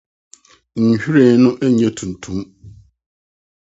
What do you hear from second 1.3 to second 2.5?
no nyɛ tuntum.